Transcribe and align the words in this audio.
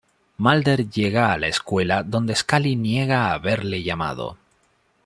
Mulder 0.39 0.87
llega 0.89 1.31
a 1.31 1.37
la 1.37 1.45
escuela, 1.45 2.01
donde 2.01 2.35
Scully 2.35 2.75
niega 2.75 3.33
haberle 3.33 3.83
llamado. 3.83 4.35